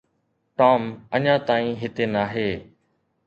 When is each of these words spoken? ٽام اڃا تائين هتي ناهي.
ٽام 0.57 0.81
اڃا 1.15 1.35
تائين 1.47 1.71
هتي 1.81 2.05
ناهي. 2.13 2.49